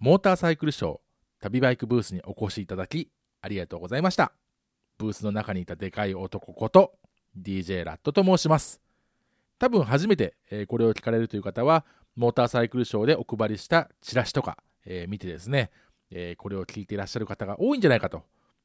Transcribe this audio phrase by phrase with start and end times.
[0.00, 0.98] モーターサイクルショー
[1.40, 3.10] 旅バイクブースにお越しいただき
[3.40, 4.30] ありがとうございました。
[4.96, 6.92] ブースの中にいたでかい男こと
[7.36, 8.80] DJ ラットと申します。
[9.58, 11.84] 多分初めて、えこれを聞かれるという方は
[12.14, 15.72] モーターサイクルショーでお配りしたチラシとか、えー、見てですね、
[16.12, 18.22] えー、これを聞いていらっしゃる方が多いんじゃないかと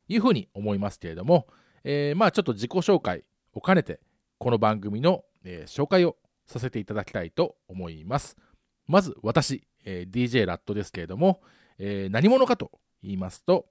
[0.07, 1.47] いうふうに思いますけれども、
[1.83, 3.23] え、まあちょっと自己紹介
[3.53, 3.99] を兼ねて
[4.37, 6.15] この番組の、え紹介を
[6.45, 8.37] させていただきたいと思います。
[8.85, 11.41] まず私、え DJ ラットですけれども、
[11.77, 13.65] え何者かと言いますと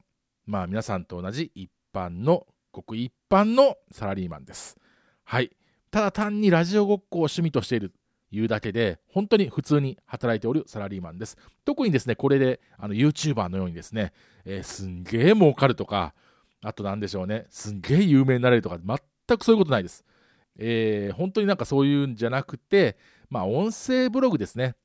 [0.46, 4.76] まあ皆さんと同じ一般のごく一般のサラリーマンです
[5.24, 5.50] はい
[5.90, 7.96] ただ単にラジオごっこを趣味としていると
[8.32, 11.36] いうだけで、本当に普通に働いておるサラリーマンです。
[11.66, 14.12] 特にですね、これであの YouTuber のようにですね、
[14.46, 16.14] えー、すんげえ儲かるとか、
[16.62, 20.02] あと何でしょうね、すんげえ有名になれるとか、全くそういうことないです。
[20.58, 22.96] えー、本当になんかそういうんじゃなくて、
[23.28, 24.76] まあ音声ブログですね。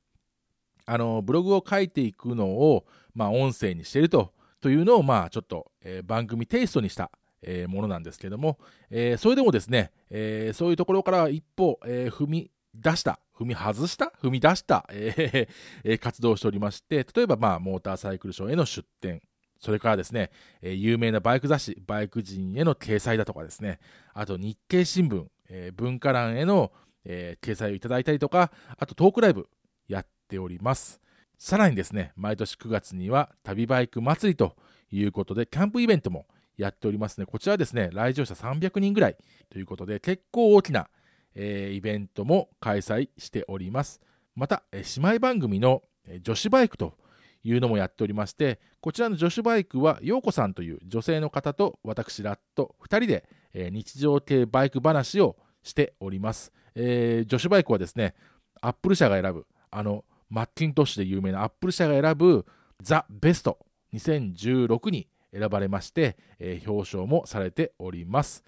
[0.88, 7.10] あの、ブログを書いていくのを、まあ音声にしてるとというのを、まあちょっと、えー、番組テイストにした
[7.42, 8.58] えー、ものなんですけども、
[8.90, 19.20] えー、それでもですね、えー、そういうところから一歩、え踏み出した、踏み外した踏み出した、えー、活動をしておりまして、例えば、まあ、モーターサイクルショーへの出展、
[19.60, 20.30] それからですね、
[20.62, 23.78] えー、有名なバイク雑誌、バイク人への掲載だとかですね、
[24.14, 26.72] あと日経新聞、えー、文化欄への、
[27.04, 29.48] えー、掲載をいただいたりとか、あとトークライブ
[29.88, 31.00] やっております。
[31.38, 34.56] さらにですね、毎年9月には旅バイク祭りと
[34.90, 36.26] いうことで、キャンプイベントも
[36.56, 37.26] やっておりますね。
[37.26, 39.16] こちらはですね、来場者300人ぐらい
[39.48, 40.88] ということで、結構大きな、
[41.34, 44.00] えー、イベントも開催しております。
[44.34, 46.98] また、えー、姉妹番組の、えー、女子バイクと
[47.44, 56.52] いうのもやっておりまして、こちらの女子バイクは、陽子さんという女性の方と私、ラット2人で、えー、日常系バイク話をしております。
[56.74, 58.14] えー、女子バイクはですね、
[58.60, 62.46] アップル社が選ぶ、あの、マッキントッシュで有名なアップル社が選ぶ
[62.82, 63.58] ザ・ベスト
[63.94, 68.44] 2016に選ばれまして、えー、表彰もされております。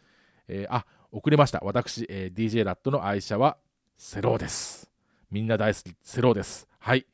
[0.48, 1.60] えー、あ、遅れました。
[1.62, 3.56] 私、えー、DJ ラットの愛車は
[3.96, 4.90] セローです。
[5.30, 6.66] みんな大好き、セローです。
[6.78, 7.06] はい。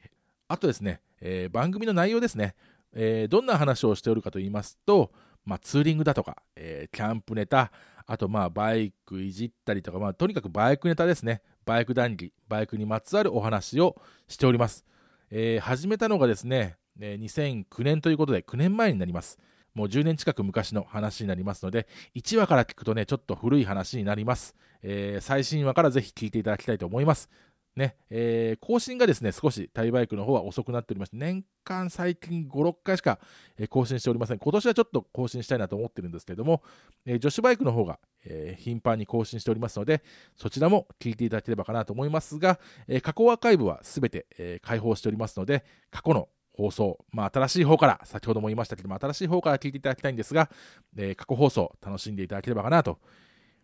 [0.49, 2.55] あとですね、えー、番組の内容ですね、
[2.93, 5.13] えー、どんな話をしておるかと言いますと、
[5.47, 7.73] まあ、ツーリングだとか、えー、キャンプネタ、
[8.07, 11.41] あとまあバイクいじったりとか、まあ、とにかくバイクネタですね。
[11.65, 13.97] バイク談義、バイクにまつわるお話を
[14.29, 14.85] しております。
[15.31, 19.39] えー、始めたのがですね、2009年ということで9年前になります。
[19.75, 24.57] もう10年近く昔の話になりますので、1話から聞くとね、ちょっと古い話になります。
[24.83, 27.29] えー、最新話からぜひ聞いていただきたいと思います。
[27.77, 33.19] ね、えー、更新がですね、少しタイバイクの方は遅くなっておりまして、年間最近5、6回しか、
[33.69, 34.39] 更新しておりません。
[34.39, 36.63] 今年はちょっと更新したいなと思ってるんですけれども、
[37.05, 40.03] えー、女子バイクの方が、えー、頻繁に更新しておりますので、
[40.37, 50.49] そちらも聞いていただければかなと思いますが、え過去アーカイブはすべて、え開放しておりますので、過去の放送、まあ、新しい方から、先ほども言いましたけども、新しい方から聞いていただきたいんですが、
[50.97, 52.99] え、過去放送、楽しんでいただければかなと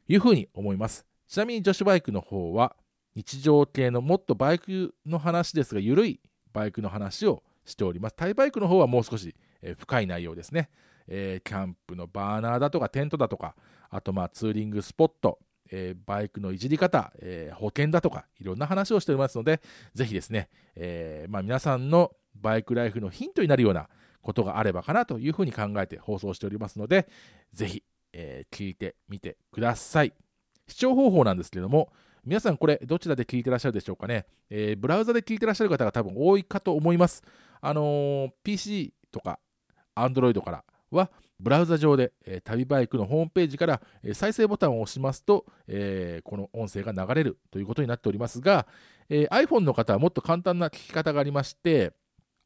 [0.06, 1.06] いうふうに思います。
[1.26, 2.76] ちなみに女子バイクの方は、
[3.14, 6.20] 日常系のもっとバイクの話ですが、緩い
[6.52, 8.16] バイクの話をしております。
[8.16, 9.34] タイバイクの方はもう少し、
[9.78, 10.70] 深い内容ですね、
[11.06, 13.54] えー、キャンプのバーナーだとか、テントだとか、
[13.90, 15.38] あとまあツーリングスポット、
[15.70, 19.60] えー、バイクのいじり方、え、保険だとか、いろんな話をしておりますので、
[19.94, 23.88] ぜひですね、え、まあ、皆さんのバイクライフのヒントになるような
[24.20, 27.08] ことがあればかなというふうに考えて放送しておりますので、
[27.52, 30.12] ぜひ、え聞いてみてください。
[30.68, 31.92] 視聴方法なんですけれども、
[32.24, 37.20] 皆さんこれどちらで聞いてらっしゃるでしょうかね、えブラウザで聞いてらっしゃる方が多分多いかと思います。
[37.60, 39.40] あの PC とか
[39.96, 48.68] Android からはブラウザ上で、えー、旅バイクのホームページから、えー、再生ボタンを押しますと、えー、この音声が流れるということになっておりますが、
[49.08, 51.92] え iPhone の方はもっと簡単な聞き方がありまして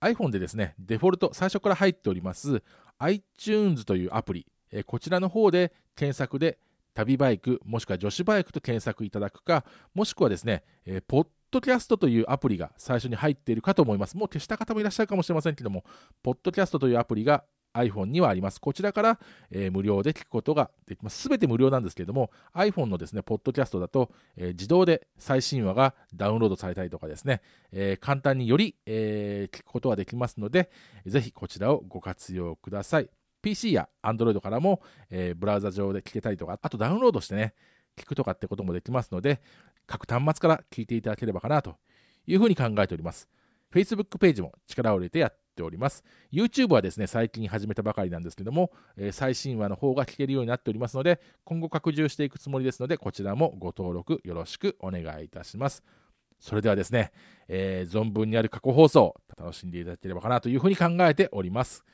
[0.00, 2.62] iPhone でですねデフォルト最初から入っております
[2.98, 6.58] iTunes というアプリ、えこちらの方で検索で
[6.96, 9.64] 旅バイクもしくは女子バイクと検索いただくか
[9.94, 14.16] もしくはですね、えポッドキャストというアプリが最初に入っているかと思います。
[14.16, 15.84] もう消した方もいらっしゃるかもしれませんけども、
[16.22, 17.44] ポッドキャストというアプリが
[17.74, 18.58] iPhone にはあります。
[18.60, 19.18] こちらから、
[19.50, 21.20] えー、無料で聞くことができます。
[21.20, 27.42] すべて無料なんですけれども、iPhone のですね、ポッドキャストだと、えー、自動で最新話がダウンロードされたりとかですね、
[27.72, 30.70] えー、簡単により、え聞くことができますので、
[31.04, 33.10] ぜひこちらをご活用ください。
[33.46, 37.54] PC や Android からも、えー、ブラウザ上で聞けたりとか、あとダウンロードしてね、
[37.96, 39.40] 聞くとかってこともできますので、
[39.86, 41.76] 各端末から聞いていただければかなと
[42.26, 43.28] いうふうに考えております。
[43.72, 46.02] Facebook ページも力を入れてやっております。
[46.32, 55.84] YouTube はですね、最近始めたばかりなんですけども、えー、最新話の方が聞けるようになっておりますので、今後拡充していくつもりですので、こちらもご登録よろしくお願いいたします。
[56.40, 57.12] それではですね、
[57.46, 61.84] えー、存分にある過去放送、楽しんでいただければかなというふうに考えております。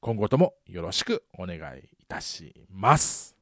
[0.00, 3.37] 今後ともよろしくお願いいたします。